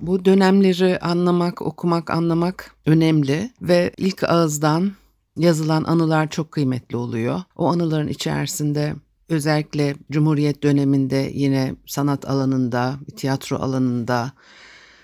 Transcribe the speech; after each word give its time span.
bu 0.01 0.25
dönemleri 0.25 0.99
anlamak, 0.99 1.61
okumak, 1.61 2.09
anlamak 2.09 2.75
önemli 2.85 3.51
ve 3.61 3.91
ilk 3.97 4.23
ağızdan 4.23 4.91
yazılan 5.37 5.83
anılar 5.83 6.29
çok 6.29 6.51
kıymetli 6.51 6.97
oluyor. 6.97 7.41
O 7.55 7.67
anıların 7.67 8.07
içerisinde 8.07 8.95
özellikle 9.29 9.95
Cumhuriyet 10.11 10.63
döneminde 10.63 11.31
yine 11.33 11.75
sanat 11.85 12.29
alanında, 12.29 12.95
tiyatro 13.17 13.57
alanında, 13.57 14.31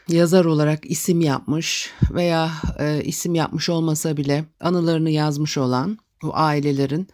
yazar 0.08 0.46
olarak 0.46 0.92
isim 0.92 1.22
yapmış 1.22 1.92
veya 2.12 2.52
e, 2.80 3.04
isim 3.04 3.36
yapmış 3.36 3.70
olmasa 3.70 4.18
bile 4.18 4.46
anılarını 4.60 5.10
yazmış 5.10 5.58
olan 5.58 5.98
bu 6.22 6.32
ailelerin 6.34 7.08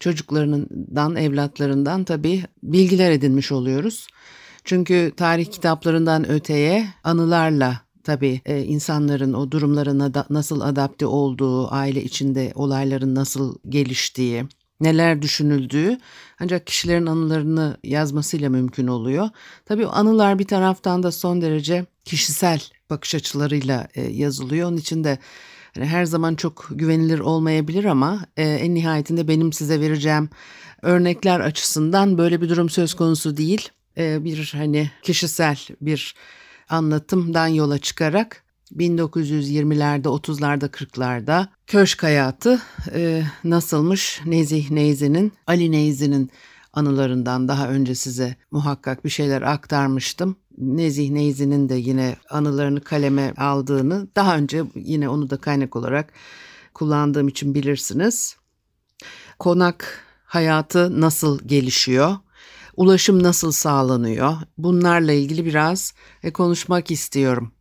çocuklarından, 0.00 1.16
evlatlarından 1.16 2.04
tabii 2.04 2.44
bilgiler 2.62 3.10
edinmiş 3.10 3.52
oluyoruz. 3.52 4.06
Çünkü 4.64 5.12
tarih 5.16 5.46
kitaplarından 5.46 6.30
öteye 6.30 6.88
anılarla 7.04 7.80
tabii 8.04 8.40
e, 8.46 8.62
insanların 8.62 9.32
o 9.32 9.50
durumlarına 9.50 10.14
da, 10.14 10.26
nasıl 10.30 10.60
adapte 10.60 11.06
olduğu, 11.06 11.72
aile 11.72 12.02
içinde 12.02 12.52
olayların 12.54 13.14
nasıl 13.14 13.56
geliştiği, 13.68 14.44
neler 14.80 15.22
düşünüldüğü 15.22 15.98
ancak 16.40 16.66
kişilerin 16.66 17.06
anılarını 17.06 17.76
yazmasıyla 17.84 18.50
mümkün 18.50 18.86
oluyor. 18.86 19.30
Tabii 19.64 19.86
anılar 19.86 20.38
bir 20.38 20.46
taraftan 20.46 21.02
da 21.02 21.12
son 21.12 21.42
derece 21.42 21.86
kişisel 22.04 22.60
bakış 22.90 23.14
açılarıyla 23.14 23.88
e, 23.94 24.02
yazılıyor. 24.02 24.68
Onun 24.68 24.76
için 24.76 25.04
de 25.04 25.18
hani 25.74 25.86
her 25.86 26.04
zaman 26.04 26.34
çok 26.34 26.66
güvenilir 26.70 27.18
olmayabilir 27.18 27.84
ama 27.84 28.26
e, 28.36 28.42
en 28.42 28.74
nihayetinde 28.74 29.28
benim 29.28 29.52
size 29.52 29.80
vereceğim 29.80 30.28
örnekler 30.82 31.40
açısından 31.40 32.18
böyle 32.18 32.40
bir 32.40 32.48
durum 32.48 32.68
söz 32.68 32.94
konusu 32.94 33.36
değil. 33.36 33.68
E, 33.98 34.24
bir 34.24 34.52
hani 34.56 34.90
kişisel 35.02 35.58
bir 35.80 36.14
anlatımdan 36.68 37.46
yola 37.46 37.78
çıkarak 37.78 38.44
1920'lerde, 38.72 40.08
30'larda, 40.08 40.68
40'larda 40.68 41.46
köşk 41.66 42.02
hayatı 42.02 42.62
e, 42.94 43.22
nasılmış? 43.44 44.20
Nezih 44.24 44.70
Neyzi'nin, 44.70 45.32
Ali 45.46 45.72
Neyzi'nin 45.72 46.30
anılarından 46.74 47.48
daha 47.48 47.68
önce 47.68 47.94
size 47.94 48.36
muhakkak 48.50 49.04
bir 49.04 49.10
şeyler 49.10 49.42
aktarmıştım. 49.42 50.36
Nezih 50.58 51.10
Neyzi'nin 51.10 51.68
de 51.68 51.74
yine 51.74 52.16
anılarını 52.30 52.80
kaleme 52.80 53.34
aldığını 53.36 54.08
daha 54.16 54.36
önce 54.36 54.64
yine 54.74 55.08
onu 55.08 55.30
da 55.30 55.36
kaynak 55.36 55.76
olarak 55.76 56.12
kullandığım 56.74 57.28
için 57.28 57.54
bilirsiniz. 57.54 58.36
Konak 59.38 60.04
hayatı 60.24 61.00
nasıl 61.00 61.48
gelişiyor? 61.48 62.16
Ulaşım 62.76 63.22
nasıl 63.22 63.52
sağlanıyor? 63.52 64.36
Bunlarla 64.58 65.12
ilgili 65.12 65.44
biraz 65.44 65.94
e, 66.22 66.32
konuşmak 66.32 66.90
istiyorum. 66.90 67.52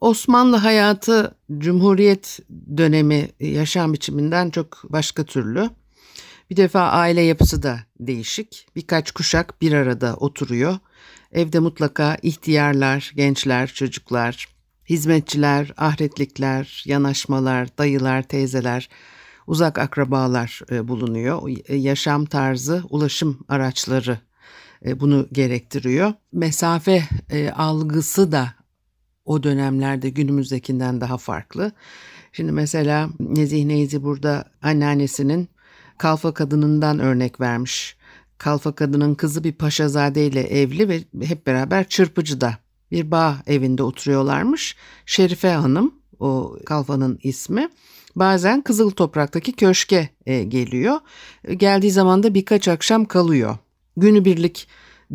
Osmanlı 0.00 0.56
hayatı 0.56 1.34
Cumhuriyet 1.58 2.40
dönemi 2.76 3.28
yaşam 3.40 3.92
biçiminden 3.92 4.50
çok 4.50 4.82
başka 4.84 5.24
türlü. 5.24 5.70
Bir 6.50 6.56
defa 6.56 6.80
aile 6.80 7.20
yapısı 7.20 7.62
da 7.62 7.80
değişik. 8.00 8.66
Birkaç 8.76 9.10
kuşak 9.10 9.60
bir 9.60 9.72
arada 9.72 10.16
oturuyor. 10.16 10.78
Evde 11.32 11.58
mutlaka 11.58 12.16
ihtiyarlar, 12.22 13.12
gençler, 13.16 13.66
çocuklar, 13.66 14.46
hizmetçiler, 14.88 15.72
ahretlikler, 15.76 16.82
yanaşmalar, 16.86 17.78
dayılar, 17.78 18.22
teyzeler, 18.22 18.88
uzak 19.46 19.78
akrabalar 19.78 20.60
e, 20.70 20.88
bulunuyor. 20.88 21.48
E, 21.66 21.76
yaşam 21.76 22.24
tarzı, 22.24 22.82
ulaşım 22.90 23.44
araçları 23.48 24.18
e, 24.84 25.00
bunu 25.00 25.28
gerektiriyor. 25.32 26.12
Mesafe 26.32 27.02
algısı 27.56 28.32
da 28.32 28.54
o 29.24 29.42
dönemlerde 29.42 30.10
günümüzdekinden 30.10 31.00
daha 31.00 31.18
farklı. 31.18 31.72
Şimdi 32.32 32.52
mesela 32.52 33.08
Nezih 33.20 33.64
Neyzi 33.64 34.02
burada 34.02 34.44
anneannesinin 34.62 35.48
kalfa 35.98 36.34
kadınından 36.34 36.98
örnek 36.98 37.40
vermiş. 37.40 37.96
Kalfa 38.38 38.74
kadının 38.74 39.14
kızı 39.14 39.44
bir 39.44 39.52
paşazade 39.52 40.26
ile 40.26 40.40
evli 40.40 40.88
ve 40.88 41.26
hep 41.26 41.46
beraber 41.46 41.88
çırpıcıda 41.88 42.58
bir 42.90 43.10
bağ 43.10 43.36
evinde 43.46 43.82
oturuyorlarmış. 43.82 44.76
Şerife 45.06 45.50
Hanım 45.50 45.94
o 46.20 46.58
kalfanın 46.66 47.18
ismi. 47.22 47.68
Bazen 48.16 48.62
Kızıl 48.62 48.90
Toprak'taki 48.90 49.52
köşke 49.52 50.08
e, 50.26 50.42
geliyor. 50.44 51.00
Geldiği 51.56 51.90
zaman 51.90 52.22
da 52.22 52.34
birkaç 52.34 52.68
akşam 52.68 53.04
kalıyor. 53.04 53.58
Günübirlik 53.96 54.68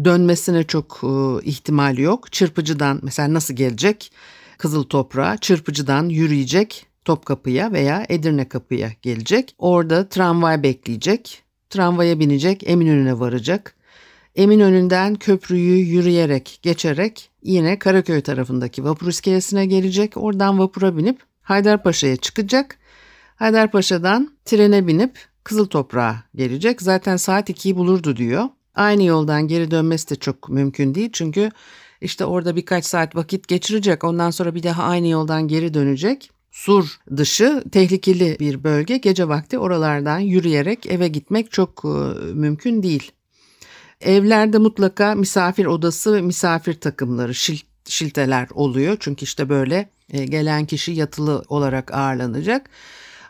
dönmesine 0.05 0.63
çok 0.63 1.01
e, 1.03 1.45
ihtimal 1.45 1.97
yok. 1.97 2.31
Çırpıcıdan 2.31 2.99
mesela 3.03 3.33
nasıl 3.33 3.53
gelecek? 3.53 4.11
Kızıl 4.57 4.83
Toprağa 4.83 5.37
çırpıcıdan 5.37 6.09
yürüyecek 6.09 6.85
Topkapı'ya 7.05 7.71
veya 7.71 8.05
Edirne 8.09 8.49
Kapı'ya 8.49 8.91
gelecek. 9.01 9.55
Orada 9.57 10.09
tramvay 10.09 10.63
bekleyecek. 10.63 11.43
Tramvaya 11.69 12.19
binecek, 12.19 12.69
Eminönü'ne 12.69 13.19
varacak. 13.19 13.75
Eminönü'nden 14.35 15.15
köprüyü 15.15 15.77
yürüyerek, 15.77 16.59
geçerek 16.61 17.29
yine 17.43 17.79
Karaköy 17.79 18.21
tarafındaki 18.21 18.83
vapur 18.83 19.07
iskelesine 19.07 19.65
gelecek. 19.65 20.17
Oradan 20.17 20.59
vapura 20.59 20.97
binip 20.97 21.19
Haydarpaşa'ya 21.41 22.15
çıkacak. 22.15 22.77
Haydarpaşa'dan 23.35 24.37
trene 24.45 24.87
binip 24.87 25.19
Kızıl 25.43 25.65
Toprağa 25.65 26.23
gelecek. 26.35 26.81
Zaten 26.81 27.17
saat 27.17 27.49
2'yi 27.49 27.75
bulurdu 27.75 28.17
diyor. 28.17 28.49
Aynı 28.75 29.03
yoldan 29.03 29.47
geri 29.47 29.71
dönmesi 29.71 30.09
de 30.09 30.15
çok 30.15 30.49
mümkün 30.49 30.95
değil. 30.95 31.09
Çünkü 31.13 31.51
işte 32.01 32.25
orada 32.25 32.55
birkaç 32.55 32.85
saat 32.85 33.15
vakit 33.15 33.47
geçirecek. 33.47 34.03
Ondan 34.03 34.31
sonra 34.31 34.55
bir 34.55 34.63
daha 34.63 34.83
aynı 34.83 35.07
yoldan 35.07 35.47
geri 35.47 35.73
dönecek. 35.73 36.31
Sur 36.51 36.97
dışı 37.17 37.63
tehlikeli 37.71 38.37
bir 38.39 38.63
bölge. 38.63 38.97
Gece 38.97 39.27
vakti 39.27 39.59
oralardan 39.59 40.19
yürüyerek 40.19 40.85
eve 40.85 41.07
gitmek 41.07 41.51
çok 41.51 41.85
e, 41.85 42.23
mümkün 42.33 42.83
değil. 42.83 43.11
Evlerde 44.01 44.57
mutlaka 44.57 45.15
misafir 45.15 45.65
odası 45.65 46.13
ve 46.13 46.21
misafir 46.21 46.73
takımları, 46.73 47.35
şil, 47.35 47.59
şilteler 47.85 48.47
oluyor. 48.53 48.97
Çünkü 48.99 49.23
işte 49.23 49.49
böyle 49.49 49.89
e, 50.09 50.25
gelen 50.25 50.65
kişi 50.65 50.91
yatılı 50.91 51.43
olarak 51.49 51.93
ağırlanacak. 51.93 52.69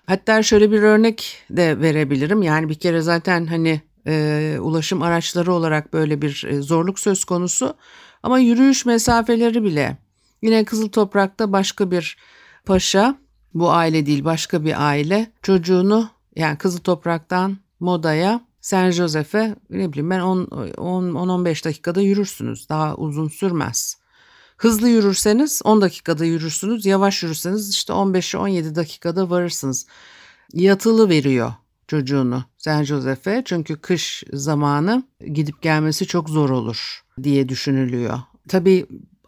Hatta 0.06 0.44
şöyle 0.44 0.72
bir 0.72 0.82
örnek 0.82 1.38
de 1.50 1.80
verebilirim. 1.80 2.44
Yani 2.44 2.70
bir 2.70 2.76
kere 2.76 3.02
zaten 3.02 3.46
hani 3.46 3.82
e, 4.08 4.58
ulaşım 4.62 5.02
araçları 5.02 5.54
olarak 5.54 5.94
böyle 5.94 6.22
bir 6.22 6.46
e, 6.50 6.62
zorluk 6.62 7.00
söz 7.00 7.24
konusu. 7.24 7.76
Ama 8.24 8.40
yürüyüş 8.40 8.86
mesafeleri 8.86 9.64
bile 9.64 9.98
yine 10.42 10.66
Kızıl 10.66 10.90
Toprak'ta 10.90 11.52
başka 11.52 11.92
bir 11.92 12.18
paşa 12.66 13.18
bu 13.54 13.72
aile 13.72 14.06
değil 14.06 14.26
başka 14.26 14.66
bir 14.66 14.88
aile 14.88 15.32
çocuğunu 15.42 16.10
yani 16.36 16.58
Kızıl 16.58 16.80
Toprak'tan 16.80 17.58
Moda'ya 17.80 18.42
Saint 18.62 18.94
Joseph'e 18.94 19.56
ne 19.70 19.92
bileyim 19.92 20.10
ben 20.10 20.20
10-15 20.20 21.66
dakikada 21.66 22.02
yürürsünüz. 22.02 22.70
Daha 22.70 22.96
uzun 22.96 23.28
sürmez. 23.28 23.98
Hızlı 24.58 24.90
yürürseniz 24.90 25.62
10 25.64 25.82
dakikada 25.82 26.26
yürürsünüz. 26.26 26.86
Yavaş 26.86 27.24
yürürseniz 27.24 27.70
işte 27.70 27.94
15-17 27.94 28.76
dakikada 28.76 29.30
varırsınız. 29.30 29.88
Yatılı 30.54 31.10
veriyor 31.10 31.54
çocuğunu 31.88 32.44
San 32.58 32.84
Jose'e 32.84 33.42
çünkü 33.46 33.76
kış 33.76 34.24
zamanı 34.34 35.04
gidip 35.34 35.62
gelmesi 35.62 36.08
çok 36.08 36.30
zor 36.30 36.50
olur 36.50 37.04
diye 37.24 37.50
düşünülüyor. 37.50 38.20
Tabii 38.48 38.86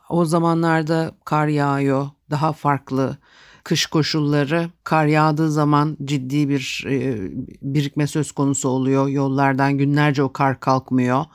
o 0.10 0.26
zamanlarda 0.26 1.16
kar 1.26 1.48
yağıyor, 1.48 2.10
daha 2.34 2.54
farklı 2.54 3.18
kış 3.64 3.86
koşulları 3.86 4.70
kar 4.84 5.06
yağdığı 5.06 5.52
zaman 5.52 5.98
ciddi 6.06 6.50
bir 6.50 6.86
e, 6.88 7.18
birikme 7.62 8.08
söz 8.08 8.32
konusu 8.32 8.70
oluyor. 8.70 9.08
Yollardan 9.08 9.78
günlerce 9.78 10.24
o 10.24 10.34
kar 10.34 10.60
kalkmıyor. 10.60 11.26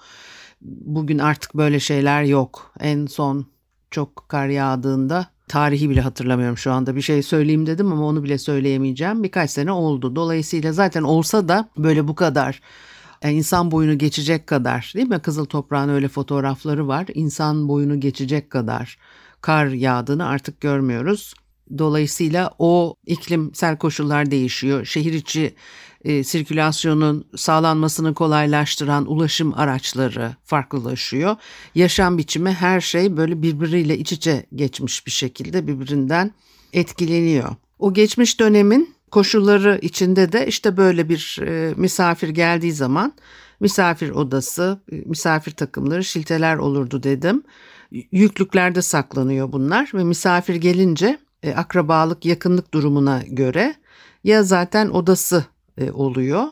Bugün 0.60 1.18
artık 1.18 1.54
böyle 1.54 1.80
şeyler 1.80 2.22
yok. 2.22 2.72
En 2.80 3.06
son 3.06 3.46
çok 3.90 4.28
kar 4.28 4.48
yağdığında 4.48 5.26
tarihi 5.48 5.90
bile 5.90 6.00
hatırlamıyorum 6.00 6.58
şu 6.58 6.72
anda. 6.72 6.96
Bir 6.96 7.02
şey 7.02 7.22
söyleyeyim 7.22 7.66
dedim 7.66 7.92
ama 7.92 8.06
onu 8.06 8.24
bile 8.24 8.38
söyleyemeyeceğim. 8.38 9.22
Birkaç 9.22 9.50
sene 9.50 9.72
oldu. 9.72 10.16
Dolayısıyla 10.16 10.72
zaten 10.72 11.02
olsa 11.02 11.48
da 11.48 11.68
böyle 11.76 12.08
bu 12.08 12.14
kadar 12.14 12.60
yani 13.22 13.34
insan 13.34 13.70
boyunu 13.70 13.98
geçecek 13.98 14.46
kadar 14.46 14.92
değil 14.94 15.08
mi? 15.08 15.18
Kızıl 15.18 15.44
toprağın 15.44 15.88
öyle 15.88 16.08
fotoğrafları 16.08 16.88
var. 16.88 17.06
İnsan 17.14 17.68
boyunu 17.68 18.00
geçecek 18.00 18.50
kadar 18.50 18.98
kar 19.40 19.66
yağdığını 19.66 20.26
artık 20.26 20.60
görmüyoruz. 20.60 21.34
Dolayısıyla 21.78 22.50
o 22.58 22.94
iklimsel 23.06 23.78
koşullar 23.78 24.30
değişiyor. 24.30 24.84
Şehir 24.84 25.12
içi 25.12 25.54
e, 26.04 26.24
sirkülasyonun 26.24 27.24
sağlanmasını 27.36 28.14
kolaylaştıran 28.14 29.10
ulaşım 29.10 29.54
araçları 29.54 30.36
farklılaşıyor. 30.44 31.36
Yaşam 31.74 32.18
biçimi 32.18 32.50
her 32.50 32.80
şey 32.80 33.16
böyle 33.16 33.42
birbiriyle 33.42 33.98
iç 33.98 34.12
içe 34.12 34.46
geçmiş 34.54 35.06
bir 35.06 35.10
şekilde 35.10 35.66
birbirinden 35.66 36.32
etkileniyor. 36.72 37.56
O 37.78 37.94
geçmiş 37.94 38.40
dönemin 38.40 38.94
koşulları 39.10 39.78
içinde 39.82 40.32
de 40.32 40.46
işte 40.46 40.76
böyle 40.76 41.08
bir 41.08 41.38
e, 41.46 41.74
misafir 41.76 42.28
geldiği 42.28 42.72
zaman 42.72 43.12
misafir 43.60 44.10
odası, 44.10 44.80
e, 44.92 44.96
misafir 44.96 45.50
takımları, 45.50 46.04
şilteler 46.04 46.56
olurdu 46.56 47.02
dedim. 47.02 47.42
Yüklüklerde 47.90 48.82
saklanıyor 48.82 49.52
bunlar 49.52 49.90
ve 49.94 50.04
misafir 50.04 50.54
gelince 50.54 51.18
e, 51.42 51.54
akrabalık, 51.54 52.24
yakınlık 52.24 52.74
durumuna 52.74 53.22
göre 53.28 53.74
ya 54.24 54.42
zaten 54.42 54.88
odası 54.88 55.44
e, 55.78 55.90
oluyor. 55.90 56.44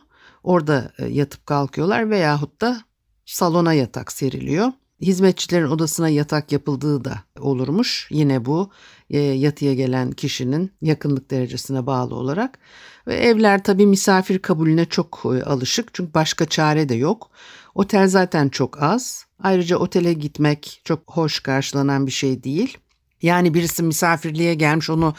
Orada 0.43 0.93
e, 0.99 1.07
yatıp 1.07 1.47
kalkıyorlar 1.47 2.11
veyahut 2.11 2.61
da 2.61 2.81
salona 3.25 3.73
yatak 3.73 4.13
seriliyor. 4.13 4.73
Hizmetçilerin 5.01 5.67
odasına 5.67 6.09
yatak 6.09 6.53
yapıldığı 6.53 7.05
da 7.05 7.15
olurmuş. 7.39 8.09
Yine 8.11 8.45
bu 8.45 8.71
e, 9.11 9.19
yatıya 9.19 9.75
gelen 9.75 10.11
kişinin 10.11 10.73
yakınlık 10.83 11.31
derecesine 11.31 11.87
bağlı 11.87 12.15
olarak. 12.15 12.59
Ve 13.07 13.15
evler 13.15 13.63
tabii 13.63 13.87
misafir 13.87 14.39
kabulüne 14.39 14.85
çok 14.85 15.23
e, 15.25 15.43
alışık 15.45 15.95
çünkü 15.95 16.15
başka 16.15 16.47
çare 16.47 16.89
de 16.89 16.95
yok. 16.95 17.31
Otel 17.77 18.09
zaten 18.09 18.49
çok 18.49 18.83
az. 18.83 19.27
Ayrıca 19.43 19.77
otele 19.77 20.13
gitmek 20.13 20.81
çok 20.85 21.01
hoş 21.07 21.41
karşılanan 21.41 22.07
bir 22.07 22.13
şey 22.13 22.43
değil. 22.43 22.79
Yani 23.23 23.55
birisi 23.55 23.83
misafirliğe 23.83 24.55
gelmiş 24.55 24.91
onu 24.91 25.15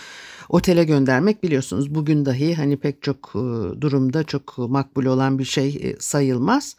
otele 0.50 0.84
göndermek 0.84 1.44
biliyorsunuz 1.44 1.96
bugün 1.96 2.26
dahi 2.26 2.56
hani 2.56 2.78
pek 2.78 3.04
çok 3.04 3.32
e, 3.36 3.40
durumda 3.82 4.24
çok 4.24 4.58
makbul 4.58 5.06
olan 5.06 5.40
bir 5.40 5.46
şey 5.46 5.68
e, 5.84 5.96
sayılmaz. 6.00 6.76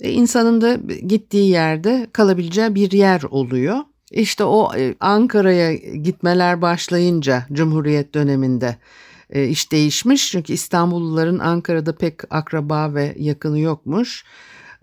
E, 0.00 0.10
insanın 0.10 0.60
da 0.60 0.74
gittiği 1.06 1.50
yerde 1.50 2.06
kalabileceği 2.12 2.74
bir 2.74 2.92
yer 2.92 3.22
oluyor. 3.30 3.78
İşte 4.10 4.44
o 4.44 4.72
Ankara'ya 5.00 5.74
gitmeler 5.74 6.62
başlayınca 6.62 7.46
Cumhuriyet 7.52 8.14
döneminde 8.14 8.76
iş 9.34 9.72
değişmiş. 9.72 10.30
Çünkü 10.30 10.52
İstanbulluların 10.52 11.38
Ankara'da 11.38 11.96
pek 11.96 12.14
akraba 12.30 12.94
ve 12.94 13.14
yakını 13.18 13.58
yokmuş. 13.58 14.24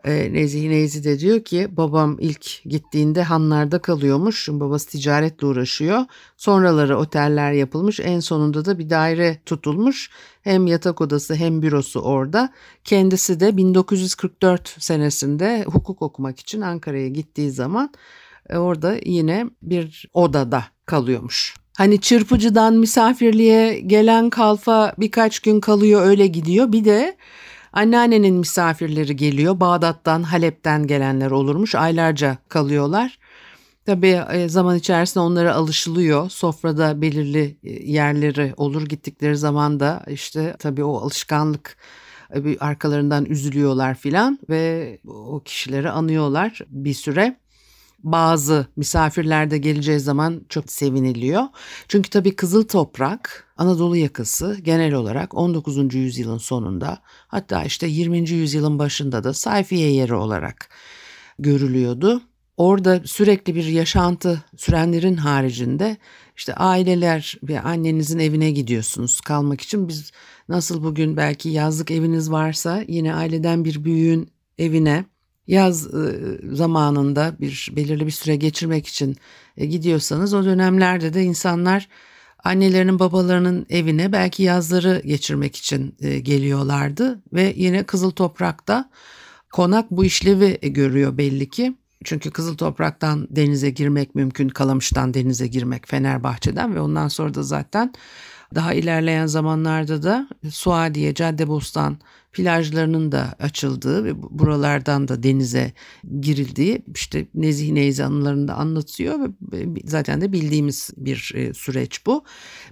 E, 0.05 0.33
Nezih 0.33 0.69
Neyzi 0.69 1.03
de 1.03 1.19
diyor 1.19 1.43
ki 1.43 1.67
babam 1.77 2.17
ilk 2.19 2.63
gittiğinde 2.65 3.23
hanlarda 3.23 3.79
kalıyormuş. 3.79 4.47
Babası 4.51 4.89
ticaretle 4.89 5.47
uğraşıyor. 5.47 6.05
Sonraları 6.37 6.97
oteller 6.97 7.51
yapılmış. 7.51 7.99
En 7.99 8.19
sonunda 8.19 8.65
da 8.65 8.79
bir 8.79 8.89
daire 8.89 9.37
tutulmuş. 9.45 10.09
Hem 10.41 10.67
yatak 10.67 11.01
odası 11.01 11.35
hem 11.35 11.61
bürosu 11.61 11.99
orada. 11.99 12.53
Kendisi 12.83 13.39
de 13.39 13.57
1944 13.57 14.75
senesinde 14.79 15.63
hukuk 15.63 16.01
okumak 16.01 16.39
için 16.39 16.61
Ankara'ya 16.61 17.07
gittiği 17.07 17.51
zaman 17.51 17.93
e, 18.49 18.57
orada 18.57 18.95
yine 19.05 19.45
bir 19.61 20.09
odada 20.13 20.63
kalıyormuş. 20.85 21.55
Hani 21.77 22.01
çırpıcıdan 22.01 22.77
misafirliğe 22.77 23.79
gelen 23.79 24.29
kalfa 24.29 24.93
birkaç 24.97 25.39
gün 25.39 25.59
kalıyor 25.59 26.01
öyle 26.05 26.27
gidiyor. 26.27 26.71
Bir 26.71 26.85
de 26.85 27.17
Anneannenin 27.73 28.35
misafirleri 28.35 29.15
geliyor. 29.15 29.59
Bağdat'tan, 29.59 30.23
Halep'ten 30.23 30.87
gelenler 30.87 31.31
olurmuş. 31.31 31.75
Aylarca 31.75 32.37
kalıyorlar. 32.49 33.19
Tabii 33.85 34.21
e, 34.31 34.49
zaman 34.49 34.77
içerisinde 34.77 35.23
onlara 35.23 35.55
alışılıyor. 35.55 36.29
Sofrada 36.29 37.01
belirli 37.01 37.57
e, 37.63 37.91
yerleri 37.91 38.53
olur 38.57 38.85
gittikleri 38.85 39.37
zaman 39.37 39.79
da 39.79 40.05
işte 40.07 40.55
tabii 40.59 40.83
o 40.83 40.97
alışkanlık 40.97 41.77
e, 42.35 42.57
arkalarından 42.59 43.25
üzülüyorlar 43.25 43.95
filan 43.95 44.39
ve 44.49 44.99
o 45.07 45.41
kişileri 45.45 45.89
anıyorlar 45.89 46.61
bir 46.69 46.93
süre 46.93 47.37
bazı 48.03 48.65
misafirler 48.75 49.51
de 49.51 49.57
geleceği 49.57 49.99
zaman 49.99 50.41
çok 50.49 50.71
seviniliyor. 50.71 51.43
Çünkü 51.87 52.09
tabii 52.09 52.35
Kızıl 52.35 52.67
Toprak 52.67 53.48
Anadolu 53.59 53.95
yakası 53.95 54.57
genel 54.61 54.93
olarak 54.93 55.35
19. 55.35 55.95
yüzyılın 55.95 56.37
sonunda 56.37 56.99
hatta 57.27 57.63
işte 57.63 57.87
20. 57.87 58.29
yüzyılın 58.29 58.79
başında 58.79 59.23
da 59.23 59.33
sayfiye 59.33 59.91
yeri 59.91 60.13
olarak 60.13 60.69
görülüyordu. 61.39 62.21
Orada 62.57 63.01
sürekli 63.05 63.55
bir 63.55 63.63
yaşantı 63.63 64.43
sürenlerin 64.57 65.17
haricinde 65.17 65.97
işte 66.37 66.53
aileler 66.53 67.37
ve 67.43 67.61
annenizin 67.61 68.19
evine 68.19 68.51
gidiyorsunuz 68.51 69.21
kalmak 69.21 69.61
için. 69.61 69.87
Biz 69.87 70.11
nasıl 70.49 70.83
bugün 70.83 71.17
belki 71.17 71.49
yazlık 71.49 71.91
eviniz 71.91 72.31
varsa 72.31 72.83
yine 72.87 73.13
aileden 73.13 73.65
bir 73.65 73.83
büyüğün 73.83 74.31
evine 74.57 75.05
yaz 75.47 75.87
zamanında 76.51 77.35
bir 77.39 77.69
belirli 77.75 78.05
bir 78.05 78.11
süre 78.11 78.35
geçirmek 78.35 78.87
için 78.87 79.17
gidiyorsanız 79.57 80.33
o 80.33 80.45
dönemlerde 80.45 81.13
de 81.13 81.23
insanlar 81.23 81.87
annelerinin 82.43 82.99
babalarının 82.99 83.65
evine 83.69 84.11
belki 84.11 84.43
yazları 84.43 85.01
geçirmek 85.05 85.55
için 85.55 85.97
geliyorlardı 86.21 87.21
ve 87.33 87.53
yine 87.57 87.83
Kızıl 87.83 88.11
Toprak'ta 88.11 88.89
konak 89.51 89.91
bu 89.91 90.05
işlevi 90.05 90.59
görüyor 90.61 91.17
belli 91.17 91.49
ki. 91.49 91.75
Çünkü 92.03 92.31
Kızıl 92.31 92.57
Toprak'tan 92.57 93.27
denize 93.29 93.69
girmek 93.69 94.15
mümkün, 94.15 94.49
Kalamış'tan 94.49 95.13
denize 95.13 95.47
girmek 95.47 95.87
Fenerbahçe'den 95.87 96.75
ve 96.75 96.81
ondan 96.81 97.07
sonra 97.07 97.33
da 97.33 97.43
zaten 97.43 97.93
daha 98.55 98.73
ilerleyen 98.73 99.25
zamanlarda 99.25 100.03
da 100.03 100.29
Suadiye, 100.49 101.13
Caddebostan 101.13 101.97
plajlarının 102.33 103.11
da 103.11 103.35
açıldığı 103.39 104.03
ve 104.05 104.23
buralardan 104.39 105.07
da 105.07 105.23
denize 105.23 105.73
girildiği 106.21 106.83
işte 106.95 107.27
Nezih 107.33 107.71
Neyzi 107.71 108.03
anılarında 108.03 108.53
anlatıyor 108.53 109.19
ve 109.41 109.65
zaten 109.85 110.21
de 110.21 110.31
bildiğimiz 110.31 110.89
bir 110.97 111.31
e, 111.35 111.53
süreç 111.53 112.05
bu. 112.05 112.23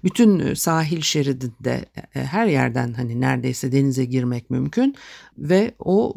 Bütün 0.04 0.40
e, 0.40 0.56
sahil 0.56 1.02
şeridinde 1.02 1.86
e, 2.16 2.24
her 2.24 2.48
yerden 2.48 2.94
hani 2.94 3.22
neredeyse 3.22 3.72
denize 3.72 4.06
girmek 4.06 4.50
mümkün 4.50 4.96
ve 5.38 5.76
o 5.80 6.16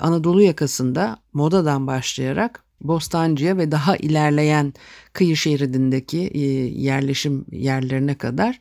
Anadolu 0.00 0.42
yakasında 0.42 1.16
modadan 1.32 1.86
başlayarak 1.86 2.64
Bostancı'ya 2.82 3.56
ve 3.56 3.72
daha 3.72 3.96
ilerleyen 3.96 4.74
kıyı 5.12 5.36
şeridindeki 5.36 6.32
yerleşim 6.76 7.44
yerlerine 7.52 8.18
kadar 8.18 8.60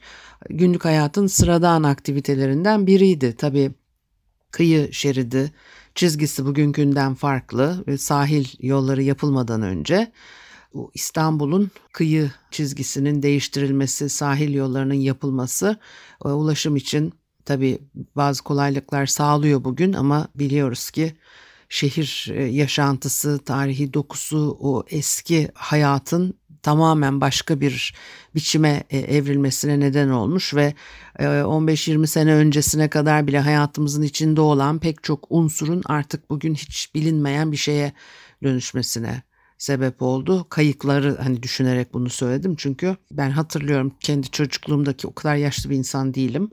günlük 0.49 0.85
hayatın 0.85 1.27
sıradan 1.27 1.83
aktivitelerinden 1.83 2.87
biriydi. 2.87 3.35
Tabii 3.37 3.71
kıyı 4.51 4.93
şeridi 4.93 5.51
çizgisi 5.95 6.45
bugünkünden 6.45 7.13
farklı 7.13 7.85
sahil 7.97 8.45
yolları 8.59 9.03
yapılmadan 9.03 9.61
önce 9.61 10.11
İstanbul'un 10.93 11.71
kıyı 11.93 12.31
çizgisinin 12.51 13.23
değiştirilmesi, 13.23 14.09
sahil 14.09 14.53
yollarının 14.53 14.93
yapılması 14.93 15.77
e, 16.25 16.27
ulaşım 16.27 16.75
için 16.75 17.13
tabii 17.45 17.79
bazı 18.15 18.43
kolaylıklar 18.43 19.05
sağlıyor 19.05 19.63
bugün 19.63 19.93
ama 19.93 20.27
biliyoruz 20.35 20.91
ki 20.91 21.13
şehir 21.71 22.31
e, 22.33 22.43
yaşantısı, 22.43 23.39
tarihi 23.39 23.93
dokusu, 23.93 24.57
o 24.59 24.83
eski 24.89 25.49
hayatın 25.53 26.33
tamamen 26.63 27.21
başka 27.21 27.61
bir 27.61 27.93
biçime 28.35 28.83
e, 28.89 28.97
evrilmesine 28.97 29.79
neden 29.79 30.09
olmuş 30.09 30.53
ve 30.55 30.73
15-20 31.19 32.03
e, 32.03 32.07
sene 32.07 32.33
öncesine 32.33 32.89
kadar 32.89 33.27
bile 33.27 33.39
hayatımızın 33.39 34.01
içinde 34.01 34.41
olan 34.41 34.79
pek 34.79 35.03
çok 35.03 35.27
unsurun 35.29 35.81
artık 35.85 36.29
bugün 36.29 36.53
hiç 36.53 36.95
bilinmeyen 36.95 37.51
bir 37.51 37.57
şeye 37.57 37.93
dönüşmesine 38.43 39.23
sebep 39.57 40.01
oldu. 40.01 40.45
Kayıkları 40.49 41.17
hani 41.23 41.43
düşünerek 41.43 41.93
bunu 41.93 42.09
söyledim 42.09 42.55
çünkü 42.57 42.95
ben 43.11 43.29
hatırlıyorum 43.29 43.93
kendi 43.99 44.31
çocukluğumdaki 44.31 45.07
o 45.07 45.13
kadar 45.13 45.35
yaşlı 45.35 45.69
bir 45.69 45.75
insan 45.75 46.13
değilim. 46.13 46.51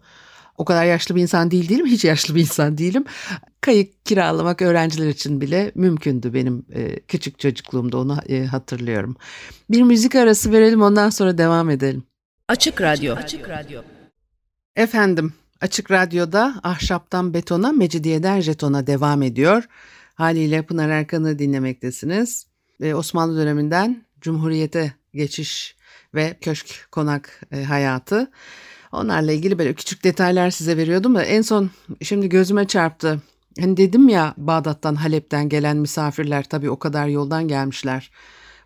O 0.58 0.64
kadar 0.64 0.84
yaşlı 0.84 1.16
bir 1.16 1.22
insan 1.22 1.50
değil 1.50 1.68
değilim. 1.68 1.86
Hiç 1.86 2.04
yaşlı 2.04 2.34
bir 2.34 2.40
insan 2.40 2.78
değilim. 2.78 3.04
Kayık 3.60 4.04
kiralamak 4.04 4.62
öğrenciler 4.62 5.08
için 5.08 5.40
bile 5.40 5.72
mümkündü 5.74 6.34
benim 6.34 6.66
e, 6.74 7.00
küçük 7.00 7.38
çocukluğumda 7.38 7.98
onu 7.98 8.18
e, 8.28 8.44
hatırlıyorum. 8.44 9.16
Bir 9.70 9.82
müzik 9.82 10.14
arası 10.14 10.52
verelim 10.52 10.82
ondan 10.82 11.10
sonra 11.10 11.38
devam 11.38 11.70
edelim. 11.70 12.02
Açık 12.48 12.80
Radyo. 12.80 13.14
Açık 13.14 13.48
Radyo. 13.48 13.82
Efendim 14.76 15.32
Açık 15.60 15.90
Radyo'da 15.90 16.60
Ahşaptan 16.62 17.34
Betona, 17.34 17.72
Mecidiyeden 17.72 18.40
Jeton'a 18.40 18.86
devam 18.86 19.22
ediyor. 19.22 19.64
Haliyle 20.14 20.62
Pınar 20.62 20.88
Erkan'ı 20.88 21.38
dinlemektesiniz. 21.38 22.46
Ee, 22.80 22.94
Osmanlı 22.94 23.40
döneminden 23.40 24.04
Cumhuriyete 24.20 24.92
geçiş 25.14 25.76
ve 26.14 26.36
köşk 26.40 26.88
konak 26.92 27.40
e, 27.52 27.64
hayatı. 27.64 28.30
Onlarla 28.92 29.32
ilgili 29.32 29.58
böyle 29.58 29.74
küçük 29.74 30.04
detaylar 30.04 30.50
size 30.50 30.76
veriyordum 30.76 31.14
da 31.14 31.24
en 31.24 31.42
son 31.42 31.70
şimdi 32.02 32.28
gözüme 32.28 32.66
çarptı. 32.66 33.22
Hani 33.60 33.76
dedim 33.76 34.08
ya 34.08 34.34
Bağdat'tan 34.36 34.94
Halep'ten 34.94 35.48
gelen 35.48 35.76
misafirler 35.76 36.44
tabii 36.44 36.70
o 36.70 36.78
kadar 36.78 37.06
yoldan 37.06 37.48
gelmişler. 37.48 38.10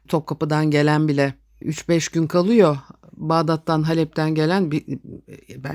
Topkapı'dan 0.09 0.71
gelen 0.71 1.09
bile 1.09 1.35
3-5 1.63 2.15
gün 2.15 2.27
kalıyor. 2.27 2.77
Bağdat'tan 3.13 3.83
Halep'ten 3.83 4.35
gelen 4.35 4.71
bir, 4.71 4.85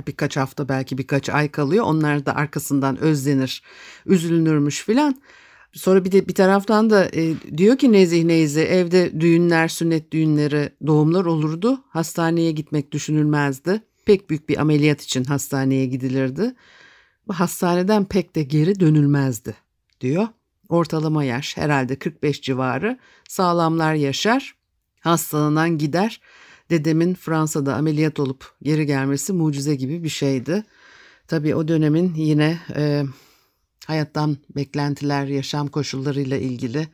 birkaç 0.08 0.38
hafta 0.38 0.70
belki 0.70 0.98
birkaç 0.98 1.30
ay 1.30 1.52
kalıyor. 1.52 1.86
Onlar 1.86 2.26
da 2.26 2.36
arkasından 2.36 2.98
özlenir, 2.98 3.64
üzülünürmüş 4.06 4.84
filan. 4.84 5.22
Sonra 5.74 6.06
bir 6.06 6.12
de 6.12 6.28
bir 6.28 6.36
taraftan 6.36 6.90
da 6.90 7.06
e, 7.06 7.34
diyor 7.58 7.78
ki 7.78 7.92
Nezih 7.92 8.24
Neyzi 8.24 8.62
evde 8.62 9.22
düğünler, 9.22 9.68
sünnet 9.68 10.12
düğünleri, 10.12 10.70
doğumlar 10.88 11.26
olurdu. 11.26 11.84
Hastaneye 11.90 12.52
gitmek 12.52 12.92
düşünülmezdi. 12.92 13.82
Pek 14.08 14.30
büyük 14.30 14.50
bir 14.50 14.58
ameliyat 14.58 15.02
için 15.02 15.24
hastaneye 15.24 15.86
gidilirdi. 15.86 16.56
Bu 17.28 17.34
hastaneden 17.34 18.06
pek 18.06 18.36
de 18.36 18.44
geri 18.44 18.80
dönülmezdi 18.80 19.56
diyor. 20.02 20.28
Ortalama 20.70 21.24
yaş 21.24 21.58
herhalde 21.58 22.00
45 22.00 22.42
civarı. 22.42 23.00
Sağlamlar 23.30 23.94
yaşar, 23.94 24.56
hastalanan 25.00 25.78
gider. 25.78 26.22
Dedemin 26.70 27.14
Fransa'da 27.14 27.76
ameliyat 27.76 28.20
olup 28.20 28.52
geri 28.62 28.86
gelmesi 28.86 29.34
mucize 29.34 29.76
gibi 29.76 30.04
bir 30.04 30.10
şeydi. 30.10 30.64
Tabii 31.28 31.56
o 31.56 31.68
dönemin 31.68 32.14
yine 32.14 32.60
e, 32.76 33.04
hayattan 33.88 34.38
beklentiler, 34.56 35.26
yaşam 35.26 35.68
koşullarıyla 35.68 36.38
ilgili 36.38 36.88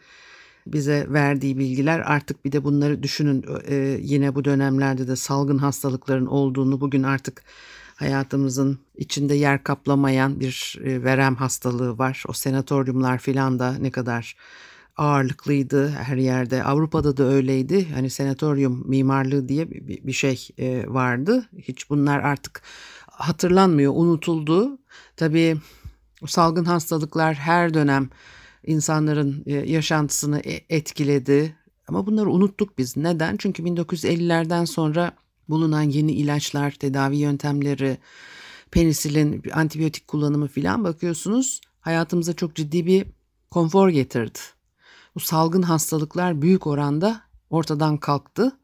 bize 0.68 1.06
verdiği 1.10 1.58
bilgiler 1.58 2.00
artık 2.00 2.46
bir 2.46 2.52
de 2.52 2.64
bunları 2.64 3.04
düşünün 3.04 3.46
e, 3.68 3.76
yine 4.02 4.36
bu 4.36 4.46
dönemlerde 4.46 5.08
de 5.08 5.16
salgın 5.16 5.58
hastalıkların 5.58 6.26
olduğunu 6.26 6.82
bugün 6.82 7.04
artık 7.04 7.44
hayatımızın 7.96 8.80
içinde 8.96 9.36
yer 9.36 9.64
kaplamayan 9.64 10.40
bir 10.40 10.80
e, 10.84 11.04
verem 11.04 11.36
hastalığı 11.36 11.98
var. 11.98 12.24
O 12.28 12.34
senatoryumlar 12.34 13.18
filan 13.18 13.60
da 13.60 13.78
ne 13.78 13.92
kadar 13.92 14.36
ağırlıklıydı 14.98 15.90
her 15.90 16.18
yerde. 16.18 16.64
Avrupa'da 16.64 17.18
da 17.18 17.24
öyleydi. 17.24 17.90
Hani 17.94 18.10
senatoryum 18.10 18.90
mimarlığı 18.90 19.50
diye 19.50 19.72
bir, 19.72 20.04
bir 20.04 20.14
şey 20.14 20.48
e, 20.58 20.86
vardı. 20.88 21.50
Hiç 21.58 21.90
bunlar 21.90 22.20
artık 22.20 22.62
hatırlanmıyor, 23.08 23.94
unutuldu. 23.96 24.78
Tabii 25.18 25.58
salgın 26.28 26.66
hastalıklar 26.66 27.36
her 27.36 27.74
dönem 27.74 28.10
insanların 28.66 29.44
e, 29.46 29.54
yaşantısını 29.54 30.40
e, 30.40 30.62
etkiledi. 30.70 31.56
Ama 31.88 32.06
bunları 32.06 32.30
unuttuk 32.30 32.78
biz. 32.78 32.98
Neden? 32.98 33.38
Çünkü 33.38 33.64
1950'lerden 33.64 34.66
sonra 34.66 35.12
bulunan 35.50 35.82
yeni 35.82 36.12
ilaçlar, 36.12 36.72
tedavi 36.72 37.18
yöntemleri, 37.18 37.98
penisilin, 38.72 39.44
antibiyotik 39.54 40.08
kullanımı 40.08 40.48
filan 40.48 40.84
bakıyorsunuz 40.84 41.62
hayatımıza 41.82 42.34
çok 42.34 42.56
ciddi 42.56 42.86
bir 42.86 43.06
konfor 43.52 43.90
getirdi. 43.90 44.40
Bu 45.16 45.20
salgın 45.20 45.62
hastalıklar 45.62 46.42
büyük 46.42 46.68
oranda 46.68 47.22
ortadan 47.50 47.98
kalktı 47.98 48.58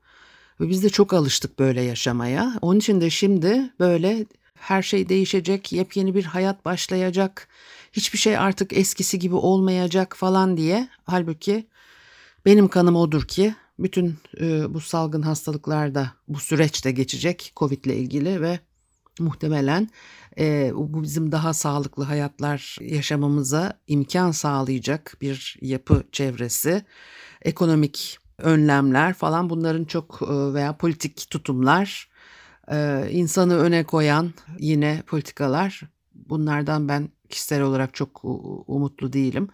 ve 0.60 0.70
biz 0.70 0.84
de 0.84 0.90
çok 0.90 1.14
alıştık 1.14 1.60
böyle 1.60 1.82
yaşamaya. 1.82 2.54
Onun 2.62 2.80
için 2.80 3.02
de 3.02 3.10
şimdi 3.10 3.74
böyle 3.80 4.26
her 4.56 4.84
şey 4.84 5.10
değişecek, 5.10 5.72
yepyeni 5.72 6.16
bir 6.16 6.24
hayat 6.24 6.66
başlayacak, 6.66 7.48
hiçbir 7.94 8.18
şey 8.18 8.38
artık 8.38 8.74
eskisi 8.74 9.20
gibi 9.20 9.36
olmayacak 9.36 10.16
falan 10.18 10.58
diye. 10.58 10.90
Halbuki 11.04 11.68
benim 12.46 12.68
kanım 12.68 12.96
odur 12.96 13.28
ki 13.28 13.56
bütün 13.80 14.18
e, 14.42 14.74
bu 14.74 14.82
salgın 14.82 15.22
hastalıklar 15.22 15.96
da 15.96 16.12
bu 16.28 16.40
süreçte 16.40 16.92
geçecek 16.92 17.54
Covid 17.56 17.86
ile 17.86 17.98
ilgili 17.98 18.42
ve 18.42 18.60
muhtemelen 19.20 19.90
e, 20.40 20.72
bu 20.76 21.04
bizim 21.04 21.32
daha 21.32 21.54
sağlıklı 21.54 22.04
hayatlar 22.04 22.78
yaşamamıza 22.82 23.74
imkan 23.88 24.32
sağlayacak 24.32 25.18
bir 25.22 25.58
yapı 25.62 26.04
çevresi, 26.12 26.86
ekonomik 27.42 28.18
önlemler 28.38 29.14
falan 29.14 29.50
bunların 29.50 29.86
çok 29.86 30.20
e, 30.22 30.54
veya 30.54 30.78
politik 30.78 31.28
tutumlar, 31.32 32.10
e, 32.72 33.08
insanı 33.12 33.58
öne 33.58 33.84
koyan 33.84 34.34
yine 34.60 35.04
politikalar 35.08 35.82
bunlardan 36.16 36.90
ben 36.90 37.10
kişisel 37.30 37.62
olarak 37.62 37.94
çok 37.94 38.22
umutlu 38.68 39.14
değilim. 39.14 39.50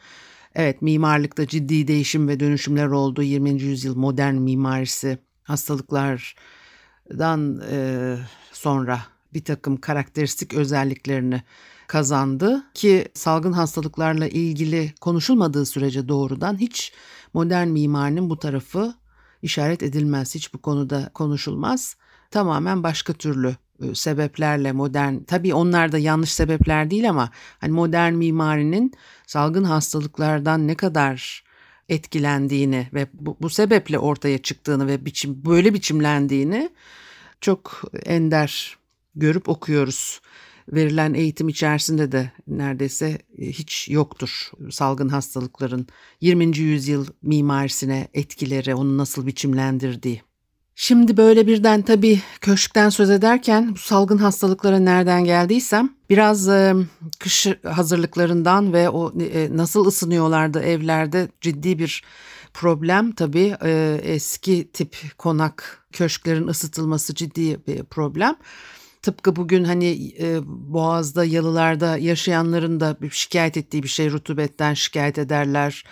Evet 0.55 0.81
mimarlıkta 0.81 1.47
ciddi 1.47 1.87
değişim 1.87 2.27
ve 2.27 2.39
dönüşümler 2.39 2.87
oldu. 2.87 3.21
20. 3.21 3.61
yüzyıl 3.61 3.95
modern 3.95 4.35
mimarisi 4.35 5.17
hastalıklardan 5.43 7.61
e, 7.71 8.17
sonra 8.51 9.01
bir 9.33 9.43
takım 9.43 9.77
karakteristik 9.77 10.53
özelliklerini 10.53 11.43
kazandı 11.87 12.63
ki 12.73 13.07
salgın 13.13 13.53
hastalıklarla 13.53 14.27
ilgili 14.27 14.93
konuşulmadığı 15.01 15.65
sürece 15.65 16.07
doğrudan 16.07 16.59
hiç 16.59 16.93
modern 17.33 17.67
mimarinin 17.67 18.29
bu 18.29 18.39
tarafı 18.39 18.93
işaret 19.41 19.83
edilmez. 19.83 20.35
Hiç 20.35 20.53
bu 20.53 20.61
konuda 20.61 21.09
konuşulmaz. 21.13 21.95
Tamamen 22.31 22.83
başka 22.83 23.13
türlü 23.13 23.55
sebeplerle 23.93 24.71
modern 24.71 25.23
tabii 25.23 25.53
onlar 25.53 25.91
da 25.91 25.97
yanlış 25.97 26.31
sebepler 26.31 26.91
değil 26.91 27.09
ama 27.09 27.29
hani 27.59 27.71
modern 27.71 28.13
mimarinin 28.13 28.93
salgın 29.27 29.63
hastalıklardan 29.63 30.67
ne 30.67 30.75
kadar 30.75 31.43
etkilendiğini 31.89 32.87
ve 32.93 33.07
bu, 33.13 33.37
bu 33.41 33.49
sebeple 33.49 33.99
ortaya 33.99 34.37
çıktığını 34.37 34.87
ve 34.87 35.05
biçim 35.05 35.45
böyle 35.45 35.73
biçimlendiğini 35.73 36.69
çok 37.41 37.81
ender 38.05 38.77
görüp 39.15 39.49
okuyoruz. 39.49 40.21
Verilen 40.67 41.13
eğitim 41.13 41.49
içerisinde 41.49 42.11
de 42.11 42.31
neredeyse 42.47 43.17
hiç 43.37 43.89
yoktur 43.89 44.51
salgın 44.71 45.09
hastalıkların 45.09 45.87
20. 46.21 46.57
yüzyıl 46.57 47.05
mimarisine 47.21 48.07
etkileri, 48.13 48.75
onu 48.75 48.97
nasıl 48.97 49.27
biçimlendirdiği. 49.27 50.21
Şimdi 50.77 51.17
böyle 51.17 51.47
birden 51.47 51.81
tabii 51.81 52.21
köşkten 52.41 52.89
söz 52.89 53.09
ederken 53.09 53.71
bu 53.75 53.79
salgın 53.79 54.17
hastalıklara 54.17 54.79
nereden 54.79 55.25
geldiysem 55.25 55.89
biraz 56.09 56.49
e, 56.49 56.73
kış 57.19 57.47
hazırlıklarından 57.63 58.73
ve 58.73 58.89
o 58.89 59.13
e, 59.21 59.57
nasıl 59.57 59.85
ısınıyorlardı 59.85 60.59
evlerde 60.59 61.27
ciddi 61.41 61.79
bir 61.79 62.03
problem 62.53 63.11
tabii 63.11 63.55
e, 63.63 63.99
eski 64.03 64.69
tip 64.73 64.97
konak 65.17 65.85
köşklerin 65.91 66.47
ısıtılması 66.47 67.15
ciddi 67.15 67.67
bir 67.67 67.83
problem. 67.83 68.35
Tıpkı 69.01 69.35
bugün 69.35 69.63
hani 69.63 70.13
e, 70.19 70.39
Boğaz'da 70.45 71.25
yalılarda 71.25 71.97
yaşayanların 71.97 72.79
da 72.79 72.97
şikayet 73.11 73.57
ettiği 73.57 73.83
bir 73.83 73.87
şey 73.87 74.11
rutubetten 74.11 74.73
şikayet 74.73 75.17
ederler 75.17 75.83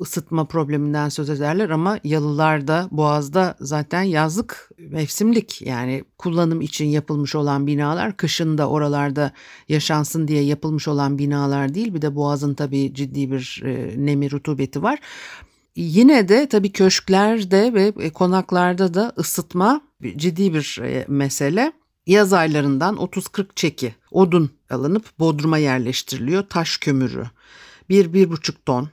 ısıtma 0.00 0.44
probleminden 0.44 1.08
söz 1.08 1.30
ederler 1.30 1.70
ama 1.70 1.98
yalılarda, 2.04 2.88
boğazda 2.90 3.56
zaten 3.60 4.02
yazlık 4.02 4.70
mevsimlik 4.78 5.62
yani 5.62 6.04
kullanım 6.18 6.60
için 6.60 6.86
yapılmış 6.86 7.34
olan 7.34 7.66
binalar 7.66 8.16
kışın 8.16 8.58
da 8.58 8.68
oralarda 8.68 9.32
yaşansın 9.68 10.28
diye 10.28 10.42
yapılmış 10.42 10.88
olan 10.88 11.18
binalar 11.18 11.74
değil. 11.74 11.94
Bir 11.94 12.02
de 12.02 12.14
boğazın 12.14 12.54
tabii 12.54 12.94
ciddi 12.94 13.30
bir 13.30 13.62
e, 13.64 13.94
nemi 13.96 14.30
rutubeti 14.30 14.82
var. 14.82 14.98
Yine 15.76 16.28
de 16.28 16.48
tabii 16.48 16.72
köşklerde 16.72 17.74
ve 17.74 17.92
e, 18.00 18.10
konaklarda 18.10 18.94
da 18.94 19.12
ısıtma 19.18 19.80
ciddi 20.16 20.54
bir 20.54 20.78
e, 20.82 21.04
mesele. 21.08 21.72
Yaz 22.06 22.32
aylarından 22.32 22.96
30-40 22.96 23.46
çeki 23.56 23.94
odun 24.10 24.50
alınıp 24.70 25.18
bodruma 25.18 25.58
yerleştiriliyor. 25.58 26.42
Taş 26.48 26.76
kömürü 26.76 27.24
1-1,5 27.90 28.52
ton 28.66 28.88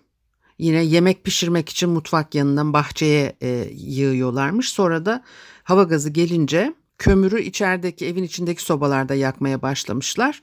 Yine 0.62 0.84
yemek 0.84 1.24
pişirmek 1.24 1.70
için 1.70 1.90
mutfak 1.90 2.36
yanından 2.36 2.74
bahçeye 2.74 3.36
e, 3.42 3.70
yığıyorlarmış. 3.74 4.70
Sonra 4.70 5.06
da 5.06 5.24
hava 5.64 5.84
gazı 5.84 6.10
gelince 6.10 6.74
kömürü 6.98 7.42
içerideki 7.42 8.08
evin 8.08 8.24
içindeki 8.24 8.64
sobalarda 8.64 9.16
yakmaya 9.16 9.62
başlamışlar. 9.62 10.42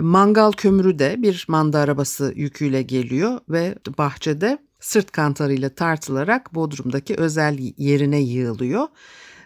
Mangal 0.00 0.52
kömürü 0.52 0.98
de 0.98 1.14
bir 1.18 1.44
manda 1.48 1.78
arabası 1.78 2.32
yüküyle 2.36 2.82
geliyor 2.82 3.40
ve 3.48 3.74
bahçede 3.98 4.58
sırt 4.80 5.10
kantarıyla 5.10 5.68
tartılarak 5.68 6.54
Bodrum'daki 6.54 7.14
özel 7.14 7.58
yerine 7.76 8.20
yığılıyor. 8.20 8.88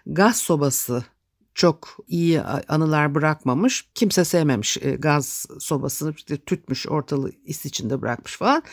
Gaz 0.05 0.37
sobası 0.37 1.03
çok 1.55 1.97
iyi 2.07 2.41
anılar 2.41 3.15
bırakmamış. 3.15 3.87
Kimse 3.95 4.25
sevmemiş 4.25 4.77
e, 4.81 4.91
gaz 4.91 5.47
sobasını 5.59 6.13
işte 6.17 6.37
tütmüş 6.37 6.87
ortalığı 6.87 7.31
is 7.45 7.65
içinde 7.65 8.01
bırakmış 8.01 8.37
falan. 8.37 8.63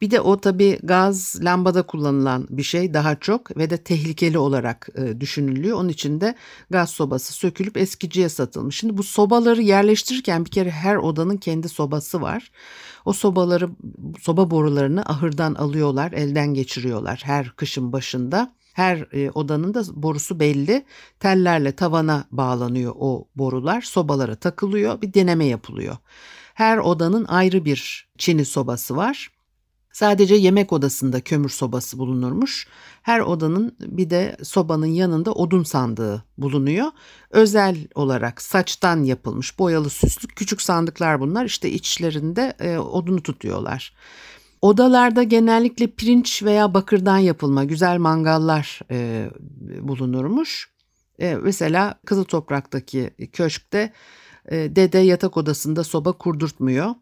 Bir 0.00 0.10
de 0.10 0.20
o 0.20 0.40
tabii 0.40 0.78
gaz 0.82 1.38
lambada 1.42 1.82
kullanılan 1.82 2.46
bir 2.50 2.62
şey 2.62 2.94
daha 2.94 3.16
çok 3.16 3.56
ve 3.56 3.70
de 3.70 3.76
tehlikeli 3.76 4.38
olarak 4.38 4.88
e, 4.94 5.20
düşünülüyor. 5.20 5.78
Onun 5.78 5.88
için 5.88 6.20
de 6.20 6.34
gaz 6.70 6.90
sobası 6.90 7.32
sökülüp 7.32 7.76
eskiciye 7.76 8.28
satılmış. 8.28 8.76
Şimdi 8.76 8.96
bu 8.96 9.02
sobaları 9.02 9.62
yerleştirirken 9.62 10.44
bir 10.44 10.50
kere 10.50 10.70
her 10.70 10.96
odanın 10.96 11.36
kendi 11.36 11.68
sobası 11.68 12.22
var. 12.22 12.50
O 13.04 13.12
sobaları 13.12 13.70
soba 14.20 14.50
borularını 14.50 15.02
ahırdan 15.02 15.54
alıyorlar, 15.54 16.12
elden 16.12 16.54
geçiriyorlar 16.54 17.20
her 17.24 17.50
kışın 17.50 17.92
başında. 17.92 18.57
Her 18.78 19.06
e, 19.12 19.30
odanın 19.30 19.74
da 19.74 19.82
borusu 20.02 20.40
belli. 20.40 20.84
Tellerle 21.20 21.72
tavana 21.72 22.24
bağlanıyor 22.30 22.94
o 22.98 23.28
borular. 23.36 23.82
Sobalara 23.82 24.34
takılıyor. 24.34 25.02
Bir 25.02 25.14
deneme 25.14 25.44
yapılıyor. 25.44 25.96
Her 26.54 26.78
odanın 26.78 27.24
ayrı 27.24 27.64
bir 27.64 28.08
çini 28.18 28.44
sobası 28.44 28.96
var. 28.96 29.30
Sadece 29.92 30.34
yemek 30.34 30.72
odasında 30.72 31.20
kömür 31.20 31.48
sobası 31.48 31.98
bulunurmuş. 31.98 32.68
Her 33.02 33.20
odanın 33.20 33.76
bir 33.80 34.10
de 34.10 34.36
sobanın 34.42 34.86
yanında 34.86 35.32
odun 35.32 35.62
sandığı 35.62 36.24
bulunuyor. 36.38 36.86
Özel 37.30 37.76
olarak 37.94 38.42
saçtan 38.42 39.04
yapılmış 39.04 39.58
boyalı 39.58 39.90
süslü 39.90 40.28
küçük 40.28 40.62
sandıklar 40.62 41.20
bunlar. 41.20 41.44
İşte 41.44 41.70
içlerinde 41.70 42.54
e, 42.60 42.78
odunu 42.78 43.22
tutuyorlar. 43.22 43.94
Odalarda 44.62 45.22
genellikle 45.22 45.86
pirinç 45.86 46.42
veya 46.42 46.74
bakırdan 46.74 47.18
yapılma 47.18 47.64
güzel 47.64 47.98
mangallar 47.98 48.80
e, 48.90 49.30
bulunurmuş. 49.80 50.70
E, 51.18 51.34
mesela 51.34 51.94
Kızıl 52.06 52.24
Toprak'taki 52.24 53.10
köşkte 53.32 53.92
e, 54.50 54.76
dede 54.76 54.98
yatak 54.98 55.36
odasında 55.36 55.84
soba 55.84 56.12
kurdurtmuyor. 56.12 56.94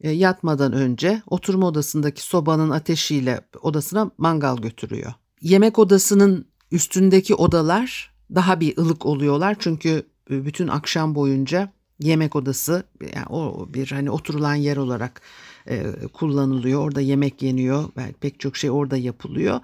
E, 0.00 0.10
yatmadan 0.10 0.72
önce 0.72 1.22
oturma 1.26 1.66
odasındaki 1.66 2.22
sobanın 2.22 2.70
ateşiyle 2.70 3.40
odasına 3.62 4.10
mangal 4.18 4.56
götürüyor. 4.56 5.12
Yemek 5.40 5.78
odasının 5.78 6.46
üstündeki 6.70 7.34
odalar 7.34 8.14
daha 8.34 8.60
bir 8.60 8.78
ılık 8.78 9.06
oluyorlar 9.06 9.56
çünkü 9.58 10.06
bütün 10.30 10.68
akşam 10.68 11.14
boyunca 11.14 11.72
yemek 12.00 12.36
odası 12.36 12.84
yani 13.14 13.26
o 13.30 13.68
bir 13.74 13.90
hani 13.90 14.10
oturulan 14.10 14.54
yer 14.54 14.76
olarak 14.76 15.22
e, 15.68 15.92
kullanılıyor. 16.12 16.80
Orada 16.80 17.00
yemek 17.00 17.42
yeniyor. 17.42 17.84
Pek 18.20 18.40
çok 18.40 18.56
şey 18.56 18.70
orada 18.70 18.96
yapılıyor. 18.96 19.60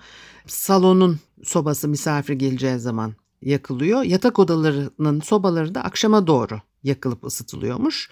Salonun 0.46 1.18
sobası 1.44 1.88
misafir 1.88 2.34
geleceği 2.34 2.78
zaman 2.78 3.14
yakılıyor. 3.42 4.02
Yatak 4.02 4.38
odalarının 4.38 5.20
sobaları 5.20 5.74
da 5.74 5.84
akşama 5.84 6.26
doğru 6.26 6.60
yakılıp 6.82 7.24
ısıtılıyormuş. 7.24 8.10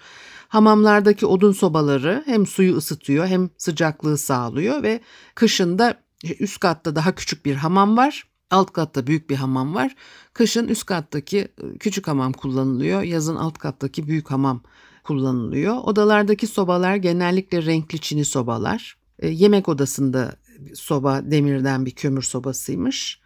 Hamamlardaki 0.49 1.27
odun 1.27 1.53
sobaları 1.53 2.23
hem 2.27 2.47
suyu 2.47 2.77
ısıtıyor 2.77 3.27
hem 3.27 3.51
sıcaklığı 3.59 4.19
sağlıyor 4.19 4.83
ve 4.83 5.01
kışında 5.35 6.01
üst 6.41 6.61
katta 6.61 6.97
daha 6.97 7.15
küçük 7.15 7.45
bir 7.45 7.55
hamam 7.55 7.97
var. 7.97 8.25
Alt 8.51 8.73
katta 8.73 9.07
büyük 9.07 9.31
bir 9.31 9.37
hamam 9.37 9.75
var. 9.75 9.95
Kışın 10.33 10.69
üst 10.69 10.87
kattaki 10.87 11.49
küçük 11.81 12.09
hamam 12.09 12.33
kullanılıyor. 12.33 13.03
Yazın 13.03 13.37
alt 13.37 13.59
kattaki 13.59 14.09
büyük 14.09 14.31
hamam 14.31 14.63
kullanılıyor. 15.09 15.77
Odalardaki 15.85 16.47
sobalar 16.47 16.97
genellikle 16.97 17.67
renkli 17.67 17.99
çini 17.99 18.25
sobalar. 18.25 18.97
E, 19.19 19.29
yemek 19.29 19.69
odasında 19.69 20.37
soba 20.75 21.21
demirden 21.25 21.87
bir 21.87 21.91
kömür 21.91 22.23
sobasıymış. 22.23 23.21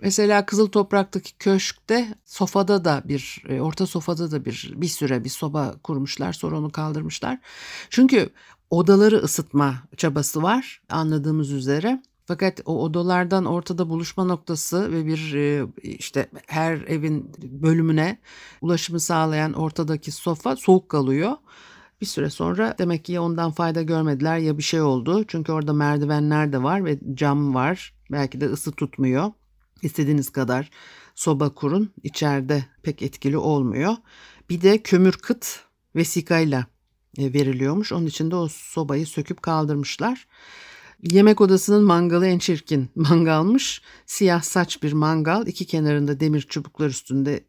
Mesela 0.00 0.46
Kızıl 0.46 0.66
Toprak'taki 0.66 1.38
köşkte 1.38 2.14
sofada 2.24 2.84
da 2.84 3.02
bir 3.04 3.42
e, 3.48 3.60
orta 3.60 3.86
sofada 3.86 4.30
da 4.30 4.44
bir 4.44 4.74
bir 4.76 4.88
süre 4.88 5.24
bir 5.24 5.28
soba 5.28 5.74
kurmuşlar 5.82 6.32
sonra 6.32 6.58
onu 6.58 6.72
kaldırmışlar. 6.72 7.38
Çünkü 7.90 8.30
odaları 8.70 9.16
ısıtma 9.16 9.74
çabası 9.96 10.42
var 10.42 10.82
anladığımız 10.88 11.52
üzere. 11.52 12.02
Fakat 12.26 12.60
o 12.64 12.82
odalardan 12.82 13.44
ortada 13.44 13.88
buluşma 13.88 14.24
noktası 14.24 14.92
ve 14.92 15.06
bir 15.06 15.34
e, 15.34 15.66
işte 15.82 16.26
her 16.46 16.74
evin 16.76 17.32
bölümüne 17.42 18.18
ulaşımı 18.60 19.00
sağlayan 19.00 19.52
ortadaki 19.52 20.12
sofa 20.12 20.56
soğuk 20.56 20.88
kalıyor. 20.88 21.32
Bir 22.00 22.06
süre 22.06 22.30
sonra 22.30 22.74
demek 22.78 23.04
ki 23.04 23.12
ya 23.12 23.22
ondan 23.22 23.50
fayda 23.50 23.82
görmediler 23.82 24.38
ya 24.38 24.58
bir 24.58 24.62
şey 24.62 24.80
oldu. 24.80 25.24
Çünkü 25.28 25.52
orada 25.52 25.72
merdivenler 25.72 26.52
de 26.52 26.62
var 26.62 26.84
ve 26.84 26.98
cam 27.14 27.54
var. 27.54 27.94
Belki 28.12 28.40
de 28.40 28.46
ısı 28.46 28.72
tutmuyor. 28.72 29.32
İstediğiniz 29.82 30.30
kadar 30.30 30.70
soba 31.14 31.54
kurun. 31.54 31.92
içeride 32.02 32.64
pek 32.82 33.02
etkili 33.02 33.36
olmuyor. 33.36 33.96
Bir 34.50 34.62
de 34.62 34.82
kömür 34.82 35.12
kıt 35.12 35.60
vesikayla 35.96 36.66
e, 37.18 37.32
veriliyormuş. 37.32 37.92
Onun 37.92 38.06
için 38.06 38.30
de 38.30 38.36
o 38.36 38.48
sobayı 38.48 39.06
söküp 39.06 39.42
kaldırmışlar. 39.42 40.26
Yemek 41.02 41.40
odasının 41.40 41.84
mangalı 41.84 42.26
en 42.26 42.38
çirkin 42.38 42.90
mangalmış. 42.94 43.82
Siyah 44.06 44.42
saç 44.42 44.82
bir 44.82 44.92
mangal. 44.92 45.46
iki 45.46 45.66
kenarında 45.66 46.20
demir 46.20 46.40
çubuklar 46.42 46.88
üstünde 46.88 47.44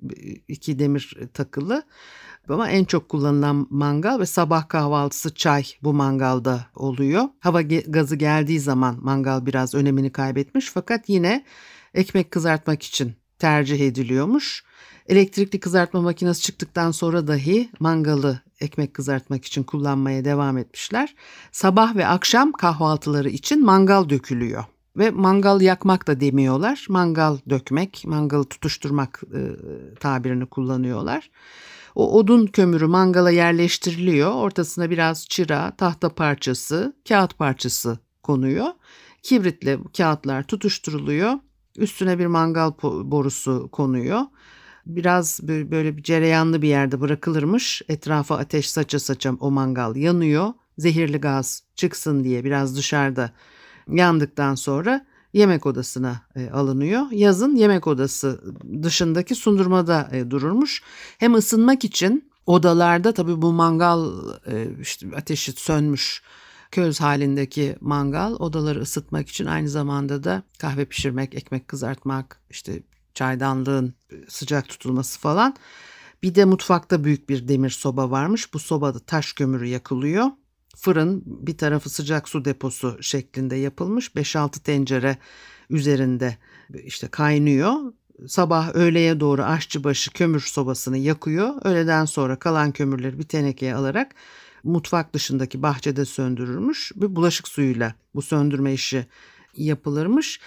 iki 0.47 0.79
demir 0.79 1.17
takılı. 1.33 1.83
Ama 2.49 2.69
en 2.69 2.85
çok 2.85 3.09
kullanılan 3.09 3.67
mangal 3.69 4.19
ve 4.19 4.25
sabah 4.25 4.69
kahvaltısı 4.69 5.33
çay 5.33 5.65
bu 5.83 5.93
mangalda 5.93 6.65
oluyor. 6.75 7.23
Hava 7.39 7.61
gazı 7.61 8.15
geldiği 8.15 8.59
zaman 8.59 8.97
mangal 9.01 9.45
biraz 9.45 9.75
önemini 9.75 10.11
kaybetmiş 10.11 10.69
fakat 10.73 11.09
yine 11.09 11.45
ekmek 11.93 12.31
kızartmak 12.31 12.83
için 12.83 13.13
tercih 13.39 13.79
ediliyormuş. 13.79 14.63
Elektrikli 15.07 15.59
kızartma 15.59 16.01
makinesi 16.01 16.41
çıktıktan 16.41 16.91
sonra 16.91 17.27
dahi 17.27 17.69
mangalı 17.79 18.41
ekmek 18.59 18.93
kızartmak 18.93 19.45
için 19.45 19.63
kullanmaya 19.63 20.25
devam 20.25 20.57
etmişler. 20.57 21.15
Sabah 21.51 21.95
ve 21.95 22.07
akşam 22.07 22.51
kahvaltıları 22.51 23.29
için 23.29 23.65
mangal 23.65 24.09
dökülüyor. 24.09 24.63
Ve 24.97 25.11
mangal 25.11 25.61
yakmak 25.61 26.07
da 26.07 26.19
demiyorlar. 26.19 26.85
Mangal 26.89 27.37
dökmek, 27.49 28.03
mangalı 28.07 28.45
tutuşturmak 28.45 29.21
e, 29.33 29.41
tabirini 29.99 30.45
kullanıyorlar. 30.45 31.29
O 31.95 32.17
odun 32.19 32.45
kömürü 32.45 32.87
mangala 32.87 33.31
yerleştiriliyor. 33.31 34.31
Ortasına 34.31 34.89
biraz 34.89 35.27
çıra, 35.27 35.75
tahta 35.77 36.09
parçası, 36.09 36.95
kağıt 37.07 37.37
parçası 37.37 37.99
konuyor. 38.23 38.67
Kibritle 39.23 39.79
kağıtlar 39.97 40.43
tutuşturuluyor. 40.43 41.33
Üstüne 41.77 42.19
bir 42.19 42.25
mangal 42.25 42.71
borusu 42.83 43.69
konuyor 43.71 44.21
biraz 44.87 45.39
böyle 45.43 45.97
bir 45.97 46.03
cereyanlı 46.03 46.61
bir 46.61 46.67
yerde 46.67 47.01
bırakılırmış. 47.01 47.81
Etrafa 47.89 48.37
ateş 48.37 48.69
saça 48.69 48.99
saça 48.99 49.33
o 49.39 49.51
mangal 49.51 49.95
yanıyor. 49.95 50.53
Zehirli 50.77 51.17
gaz 51.17 51.63
çıksın 51.75 52.23
diye 52.23 52.43
biraz 52.43 52.77
dışarıda 52.77 53.31
yandıktan 53.89 54.55
sonra 54.55 55.05
yemek 55.33 55.65
odasına 55.65 56.21
e, 56.35 56.49
alınıyor. 56.49 57.05
Yazın 57.11 57.55
yemek 57.55 57.87
odası 57.87 58.41
dışındaki 58.83 59.35
sundurmada 59.35 60.09
e, 60.11 60.31
dururmuş. 60.31 60.83
Hem 61.17 61.35
ısınmak 61.35 61.83
için 61.83 62.31
odalarda 62.45 63.13
tabii 63.13 63.41
bu 63.41 63.53
mangal 63.53 64.05
e, 64.51 64.67
işte 64.81 65.07
ateşi 65.15 65.51
sönmüş 65.51 66.21
köz 66.71 67.01
halindeki 67.01 67.75
mangal 67.81 68.33
odaları 68.33 68.79
ısıtmak 68.79 69.29
için 69.29 69.45
aynı 69.45 69.69
zamanda 69.69 70.23
da 70.23 70.43
kahve 70.59 70.85
pişirmek, 70.85 71.35
ekmek 71.35 71.67
kızartmak, 71.67 72.41
işte 72.49 72.83
çaydanlığın 73.17 73.93
sıcak 74.27 74.67
tutulması 74.67 75.19
falan. 75.19 75.55
Bir 76.23 76.35
de 76.35 76.45
mutfakta 76.45 77.03
büyük 77.03 77.29
bir 77.29 77.47
demir 77.47 77.69
soba 77.69 78.11
varmış. 78.11 78.53
Bu 78.53 78.59
sobada 78.59 78.99
taş 78.99 79.33
kömürü 79.33 79.65
yakılıyor. 79.65 80.25
Fırın 80.75 81.23
bir 81.25 81.57
tarafı 81.57 81.89
sıcak 81.89 82.29
su 82.29 82.45
deposu 82.45 82.97
şeklinde 83.03 83.55
yapılmış. 83.55 84.07
5-6 84.07 84.59
tencere 84.59 85.17
üzerinde 85.69 86.37
işte 86.83 87.07
kaynıyor. 87.07 87.73
Sabah 88.27 88.75
öğleye 88.75 89.19
doğru 89.19 89.43
aşçıbaşı 89.43 90.11
kömür 90.11 90.39
sobasını 90.39 90.97
yakıyor. 90.97 91.53
Öğleden 91.63 92.05
sonra 92.05 92.39
kalan 92.39 92.71
kömürleri 92.71 93.19
bir 93.19 93.27
tenekeye 93.27 93.75
alarak 93.75 94.15
mutfak 94.63 95.13
dışındaki 95.13 95.61
bahçede 95.61 96.05
söndürürmüş. 96.05 96.91
Bir 96.95 97.15
bulaşık 97.15 97.47
suyuyla 97.47 97.93
bu 98.15 98.21
söndürme 98.21 98.73
işi 98.73 99.05
yapılırmış. 99.57 100.39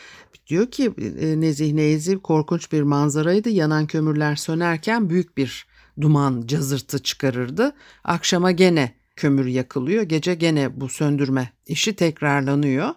Diyor 0.51 0.71
ki 0.71 0.93
e, 1.21 1.41
Nezih 1.41 1.73
Neyzi 1.73 2.19
korkunç 2.19 2.73
bir 2.73 2.83
manzaraydı. 2.83 3.51
Yanan 3.51 3.87
kömürler 3.87 4.37
sönerken 4.37 5.11
büyük 5.11 5.37
bir 5.37 5.67
duman 6.01 6.43
cazırtı 6.47 6.99
çıkarırdı. 6.99 7.73
Akşama 8.05 8.51
gene 8.51 8.95
kömür 9.17 9.47
yakılıyor. 9.47 10.03
Gece 10.03 10.35
gene 10.35 10.81
bu 10.81 10.89
söndürme 10.89 11.53
işi 11.67 11.97
tekrarlanıyor. 11.97 12.89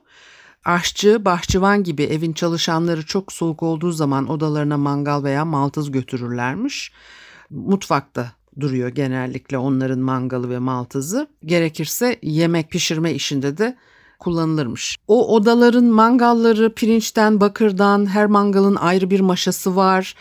Aşçı, 0.66 1.26
bahçıvan 1.26 1.84
gibi 1.84 2.04
evin 2.04 2.34
çalışanları 2.34 3.06
çok 3.06 3.32
soğuk 3.32 3.64
olduğu 3.64 3.92
zaman 3.92 4.30
odalarına 4.30 4.78
mangal 4.78 5.24
veya 5.24 5.46
maltız 5.46 5.92
götürürlermiş. 5.92 6.92
Mutfakta 7.50 8.32
duruyor 8.60 8.90
genellikle 8.90 9.58
onların 9.58 10.00
mangalı 10.00 10.50
ve 10.50 10.60
maltızı. 10.60 11.28
Gerekirse 11.46 12.20
yemek 12.22 12.72
pişirme 12.72 13.14
işinde 13.14 13.58
de 13.58 13.78
kullanılırmış. 14.24 14.98
O 15.08 15.36
odaların 15.36 15.86
mangalları 15.86 16.74
pirinçten, 16.74 17.42
bakırdan, 17.42 18.06
her 18.06 18.26
mangalın 18.26 18.76
ayrı 18.76 19.10
bir 19.10 19.20
maşası 19.20 19.76
var. 19.76 20.16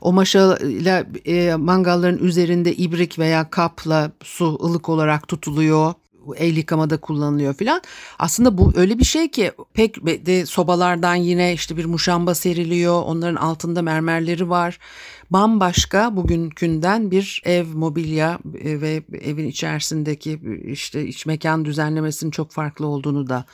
O 0.00 0.12
maşayla 0.12 1.04
e, 1.24 1.54
mangalların 1.54 2.18
üzerinde 2.18 2.74
ibrik 2.74 3.18
veya 3.18 3.50
kapla 3.50 4.10
su 4.22 4.58
ılık 4.64 4.88
olarak 4.88 5.28
tutuluyor. 5.28 5.94
El 6.36 6.56
yıkamada 6.56 6.96
kullanılıyor 6.96 7.54
filan. 7.54 7.82
Aslında 8.18 8.58
bu 8.58 8.72
öyle 8.76 8.98
bir 8.98 9.04
şey 9.04 9.30
ki 9.30 9.52
pek 9.74 10.06
de 10.26 10.46
sobalardan 10.46 11.14
yine 11.14 11.52
işte 11.52 11.76
bir 11.76 11.84
muşamba 11.84 12.34
seriliyor. 12.34 13.02
Onların 13.02 13.36
altında 13.36 13.82
mermerleri 13.82 14.50
var. 14.50 14.78
Bambaşka 15.30 16.16
bugünkünden 16.16 17.10
bir 17.10 17.42
ev 17.44 17.66
mobilya 17.66 18.38
e, 18.60 18.80
ve 18.80 19.02
evin 19.20 19.48
içerisindeki 19.48 20.40
işte 20.64 21.06
iç 21.06 21.26
mekan 21.26 21.64
düzenlemesinin 21.64 22.30
çok 22.30 22.52
farklı 22.52 22.86
olduğunu 22.86 23.28
da 23.28 23.44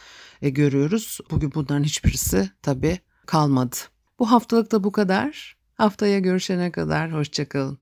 e, 0.42 0.50
görüyoruz. 0.50 1.18
Bugün 1.30 1.52
bunların 1.54 1.84
hiçbirisi 1.84 2.50
tabii 2.62 2.98
kalmadı. 3.26 3.76
Bu 4.18 4.30
haftalık 4.30 4.72
da 4.72 4.84
bu 4.84 4.92
kadar. 4.92 5.56
Haftaya 5.74 6.18
görüşene 6.18 6.72
kadar 6.72 7.12
hoşçakalın. 7.12 7.81